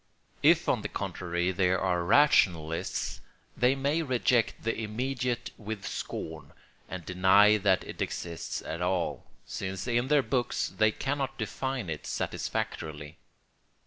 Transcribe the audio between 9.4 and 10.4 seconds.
since in their